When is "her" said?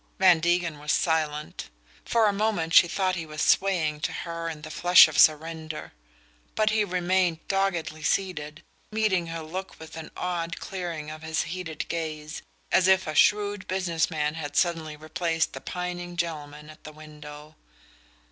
4.11-4.49, 9.27-9.43